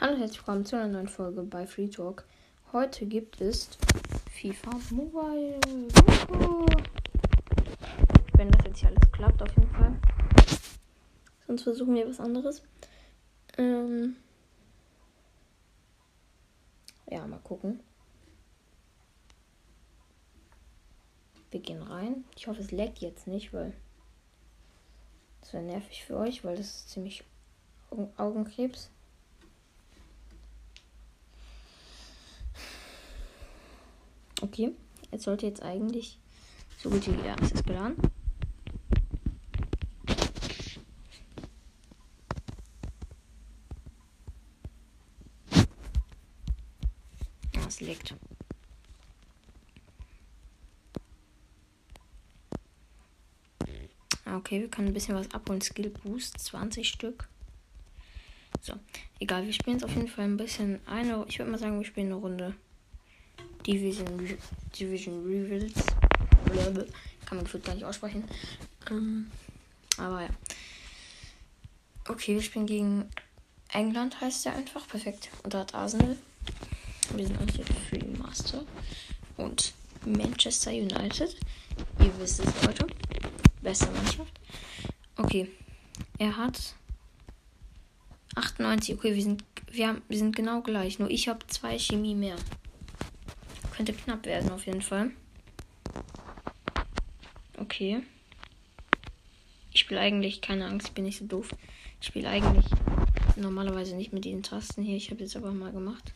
[0.00, 2.24] Hallo und herzlich willkommen zu einer neuen Folge bei Free Talk.
[2.72, 3.68] Heute gibt es
[4.30, 5.58] FIFA Mobile.
[8.34, 9.98] Wenn das jetzt hier alles klappt, auf jeden Fall.
[11.48, 12.62] Sonst versuchen wir was anderes.
[13.56, 14.14] Ähm
[17.10, 17.80] ja, mal gucken.
[21.50, 22.24] Wir gehen rein.
[22.36, 23.72] Ich hoffe, es leckt jetzt nicht, weil
[25.40, 27.24] das wäre nervig für euch, weil das ist ziemlich
[28.16, 28.92] Augenkrebs.
[34.40, 34.72] Okay,
[35.10, 36.18] jetzt sollte jetzt eigentlich
[36.78, 37.96] so gut wie ja, es ist geladen.
[47.52, 48.14] Ja, es liegt.
[54.24, 55.60] Okay, wir können ein bisschen was abholen.
[55.60, 57.28] Skill Boost, 20 Stück.
[58.60, 58.74] So,
[59.18, 61.24] egal, wir spielen es auf jeden Fall ein bisschen eine.
[61.28, 62.54] Ich würde mal sagen, wir spielen eine Runde
[63.66, 64.38] Division,
[64.78, 65.74] Division Rivals.
[67.26, 68.24] Kann man gefühlt gar nicht aussprechen.
[68.90, 69.30] Ähm,
[69.98, 70.28] aber ja.
[72.08, 73.04] Okay, wir spielen gegen
[73.72, 74.86] England, heißt der einfach.
[74.88, 75.28] Perfekt.
[75.42, 76.16] Und da hat Arsenal.
[77.14, 78.64] Wir sind eigentlich Free Master.
[79.36, 79.74] Und
[80.06, 81.36] Manchester United.
[82.00, 82.86] Ihr wisst es, Leute.
[83.60, 84.32] Beste Mannschaft.
[85.16, 85.50] Okay.
[86.18, 86.74] Er hat
[88.34, 88.94] 98.
[88.94, 90.98] Okay, wir sind, wir, haben, wir sind genau gleich.
[90.98, 92.36] Nur ich habe zwei Chemie mehr.
[93.78, 95.12] Könnte knapp werden auf jeden Fall.
[97.56, 98.02] Okay.
[99.70, 101.50] Ich spiele eigentlich, keine Angst, ich bin nicht so doof.
[102.00, 102.64] Ich spiele eigentlich
[103.36, 104.96] normalerweise nicht mit diesen Tasten hier.
[104.96, 106.12] Ich habe jetzt aber mal gemacht.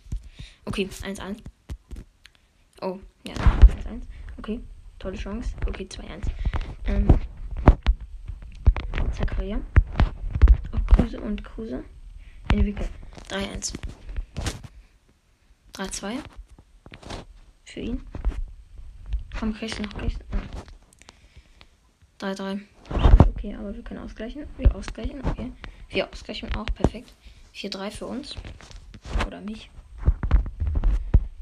[0.64, 1.38] Okay, 1-1.
[2.80, 4.02] Oh, ja, 1-1.
[4.38, 4.58] Okay,
[4.98, 5.54] tolle Chance.
[5.64, 6.26] Okay, 2-1.
[6.86, 7.06] Ähm,
[9.12, 9.60] Zakaria.
[10.72, 11.84] Auf Kruse und Kruse.
[12.50, 12.90] Entwickelt.
[13.30, 13.74] 3-1.
[15.74, 16.18] 3-2
[17.72, 18.06] für ihn.
[19.38, 20.18] Komm, kriegst du noch, kriegst
[22.20, 22.26] du.
[22.26, 22.60] 3-3.
[23.30, 24.46] Okay, aber wir können ausgleichen.
[24.58, 25.52] Wir ausgleichen, okay.
[25.88, 27.14] Wir ausgleichen auch, perfekt.
[27.54, 28.36] 4-3 für uns.
[29.26, 29.70] Oder mich.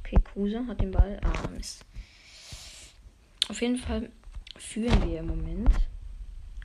[0.01, 1.21] Okay, Kruse hat den Ball.
[1.23, 1.85] Ah, Mist.
[3.49, 4.11] Auf jeden Fall
[4.57, 5.75] führen wir im Moment.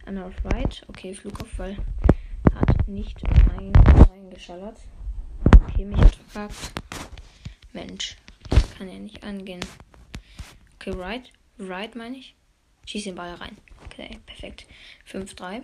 [0.06, 0.85] Anna auf right.
[0.88, 1.75] Okay, Flugaufball
[2.53, 3.19] hat nicht
[4.09, 4.78] reingeschallert.
[5.68, 6.73] Okay, mich hat verkackt.
[7.73, 8.16] Mensch
[8.78, 9.62] kann ja nicht angehen.
[10.75, 11.31] Okay, right.
[11.58, 12.36] Right meine ich.
[12.86, 13.58] Schieß den Ball rein.
[13.86, 14.66] Okay, perfekt.
[15.09, 15.63] 5-3.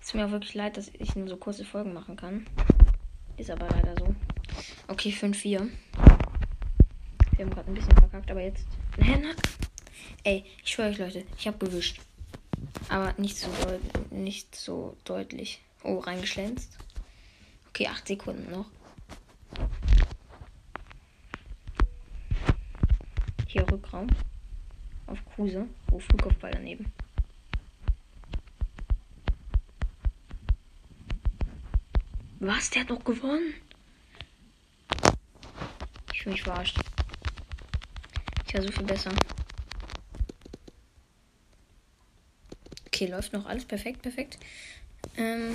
[0.00, 2.46] Ist mir auch wirklich leid, dass ich nur so kurze Folgen machen kann.
[3.36, 4.14] Ist aber leider so.
[4.88, 5.68] Okay, 5-4.
[7.36, 8.66] Wir haben gerade ein bisschen verkackt, aber jetzt.
[8.96, 9.34] Nein,
[10.24, 12.00] Ey, ich schwöre euch, Leute, ich habe gewischt.
[12.88, 13.48] Aber nicht so,
[14.10, 15.60] nicht so deutlich.
[15.84, 16.76] Oh, reingeschlänzt.
[17.68, 18.66] Okay, 8 Sekunden noch.
[23.46, 24.08] Hier Rückraum.
[25.06, 25.66] Auf Kruse.
[25.90, 26.92] Oh, Flugkopfball daneben.
[32.40, 32.70] Was?
[32.70, 33.54] Der hat doch gewonnen?
[36.12, 36.78] Ich fühle mich verarscht.
[38.46, 39.10] Ich war so viel besser.
[42.86, 44.38] Okay, läuft noch alles perfekt, perfekt.
[45.16, 45.54] Ähm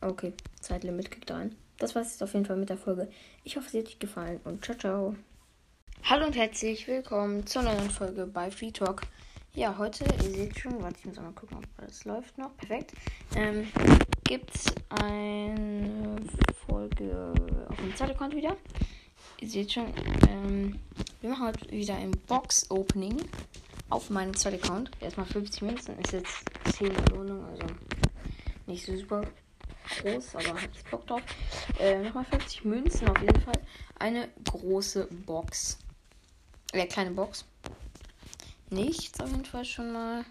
[0.00, 3.08] okay, Zeitlimit kriegt rein das war es jetzt auf jeden Fall mit der Folge.
[3.44, 5.16] Ich hoffe, sie hat euch gefallen und ciao, ciao.
[6.04, 9.02] Hallo und herzlich willkommen zu einer neuen Folge bei Free Talk.
[9.54, 12.56] Ja, heute, ihr seht schon, warte, ich muss mal gucken, ob alles läuft noch.
[12.56, 12.92] Perfekt.
[13.34, 13.68] Ähm,
[14.24, 16.16] gibt es eine
[16.66, 17.32] Folge
[17.68, 18.56] auf dem Zeitaccount wieder.
[19.40, 19.86] Ihr seht schon,
[20.28, 20.78] ähm,
[21.20, 23.16] wir machen heute wieder ein Box-Opening
[23.88, 24.90] auf meinem Zeitaccount.
[25.00, 26.44] Erstmal 50 Münzen, ist jetzt
[26.76, 27.66] 10 Belohnung, also
[28.66, 29.22] nicht so super
[29.88, 31.22] groß, aber hab ich Bock drauf.
[31.78, 33.60] Äh, nochmal 50 Münzen auf jeden Fall.
[33.98, 35.78] Eine große Box.
[36.72, 37.44] Äh, kleine Box.
[38.70, 40.24] Nichts auf jeden Fall schon mal.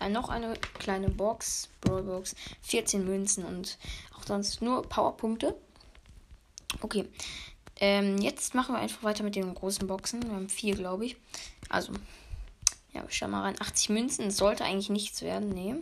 [0.00, 3.78] Ja, noch eine kleine Box, Brawlbox, 14 Münzen und
[4.16, 5.54] auch sonst nur Powerpunkte.
[6.80, 7.08] Okay.
[7.80, 10.22] Ähm, jetzt machen wir einfach weiter mit den großen Boxen.
[10.22, 11.16] Wir haben vier, glaube ich.
[11.68, 11.92] Also,
[12.92, 13.60] ja, wir schauen mal rein.
[13.60, 14.30] 80 Münzen.
[14.30, 15.50] sollte eigentlich nichts werden.
[15.50, 15.74] Nee.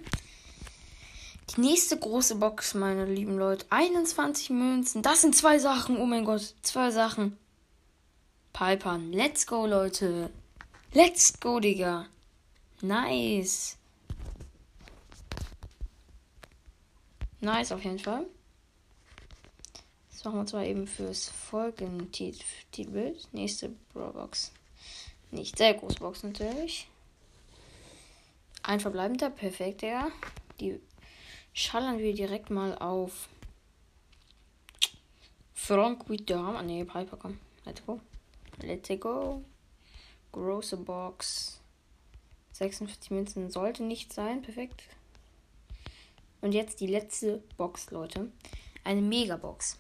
[1.56, 3.66] Die nächste große Box, meine lieben Leute.
[3.68, 5.02] 21 Münzen.
[5.02, 5.98] Das sind zwei Sachen.
[5.98, 6.54] Oh mein Gott.
[6.62, 7.36] Zwei Sachen.
[8.54, 8.98] Piper.
[9.10, 10.30] Let's go, Leute.
[10.94, 12.06] Let's go, Digga.
[12.80, 13.76] Nice.
[17.40, 18.24] Nice auf jeden Fall.
[20.10, 23.16] Das machen wir zwar eben fürs Folgentitel.
[23.32, 24.52] Nächste Brawlbox.
[25.30, 26.88] Nicht sehr große Box natürlich.
[28.62, 30.08] Ein verbleibender, perfekt, ja.
[30.60, 30.80] Die
[31.52, 33.28] schallern wir direkt mal auf
[35.54, 36.62] Frank with the Hammer.
[36.62, 37.38] Nee, Piper, komm.
[37.64, 38.00] Let's go.
[38.60, 39.44] Let's go.
[40.32, 41.60] Große Box.
[42.52, 44.42] 56 Münzen sollte nicht sein.
[44.42, 44.82] Perfekt.
[46.40, 48.30] Und jetzt die letzte Box, Leute.
[48.84, 49.78] Eine Mega-Box.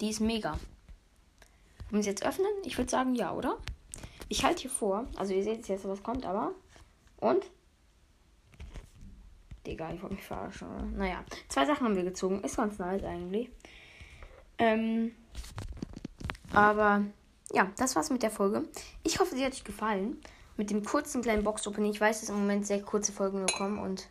[0.00, 0.52] Die ist mega.
[0.52, 0.60] Wollen
[1.90, 2.46] wir sie jetzt öffnen?
[2.64, 3.58] Ich würde sagen ja, oder?
[4.28, 5.06] Ich halte hier vor.
[5.16, 6.52] Also ihr seht jetzt, was kommt, aber.
[7.18, 7.44] Und?
[9.66, 10.68] Digga, ich wollte mich verarschen.
[10.68, 10.84] Oder?
[10.84, 12.42] Naja, zwei Sachen haben wir gezogen.
[12.42, 13.50] Ist ganz nice eigentlich.
[14.58, 15.12] Ähm,
[16.52, 17.02] aber
[17.52, 18.64] ja, das war's mit der Folge.
[19.02, 20.20] Ich hoffe, sie hat euch gefallen.
[20.56, 21.90] Mit dem kurzen kleinen Box-Opening.
[21.90, 23.78] Ich weiß, dass im Moment sehr kurze Folgen nur kommen.
[23.78, 24.08] Und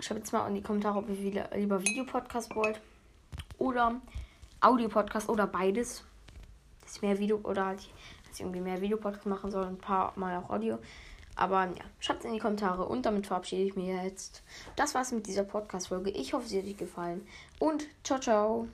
[0.00, 2.80] schreibt jetzt mal in die Kommentare, ob ihr lieber Videopodcast wollt.
[3.58, 4.00] Oder
[4.60, 6.04] Audio-Podcast oder beides.
[6.82, 7.80] Dass ich mehr Video oder halt,
[8.24, 9.66] dass ich irgendwie mehr Videopodcast machen soll.
[9.66, 10.78] Ein paar Mal auch Audio.
[11.36, 14.42] Aber ja, schreibt es in die Kommentare und damit verabschiede ich mich jetzt.
[14.74, 16.10] Das war's mit dieser Podcast-Folge.
[16.10, 17.26] Ich hoffe, sie hat euch gefallen.
[17.58, 18.68] Und ciao, ciao.